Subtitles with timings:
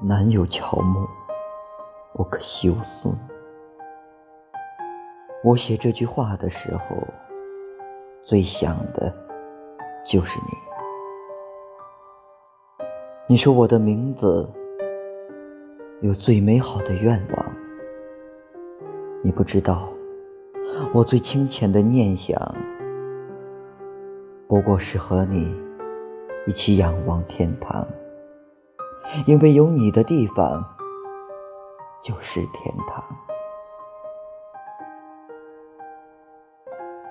[0.00, 1.08] 南有乔木，
[2.12, 3.12] 不可休思。
[5.42, 6.96] 我写这句话的时候，
[8.22, 9.12] 最想的
[10.06, 10.56] 就是你。
[13.26, 14.48] 你说我的名字
[16.00, 17.52] 有最美好的愿望，
[19.24, 19.88] 你不知道，
[20.94, 22.54] 我最清浅的念想，
[24.46, 25.52] 不过是和你
[26.46, 27.84] 一起仰望天堂。
[29.26, 30.64] 因为有你的地方
[32.02, 33.04] 就是天堂。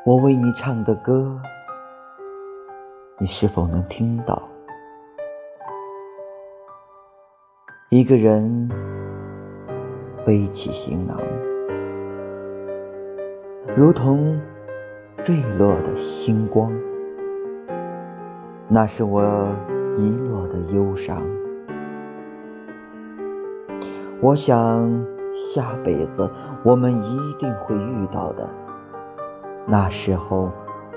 [0.05, 1.39] 我为你唱的歌，
[3.17, 4.41] 你是否能听到？
[7.89, 8.69] 一个人
[10.25, 11.17] 背起行囊，
[13.75, 14.39] 如同
[15.23, 16.71] 坠落的星光，
[18.67, 19.21] 那是我
[19.97, 21.21] 遗落的忧伤。
[24.19, 25.05] 我想，
[25.53, 26.29] 下辈子
[26.63, 28.49] 我们一定会遇到的。
[29.67, 30.51] 那时候，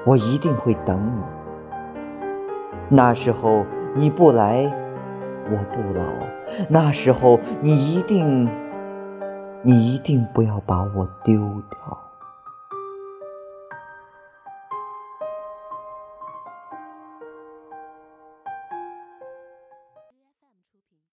[0.07, 1.23] 我一定会等你。
[2.89, 4.65] 那时候你不来，
[5.51, 6.05] 我不老。
[6.69, 8.48] 那时候你一定，
[9.63, 12.09] 你一定不要把我丢掉。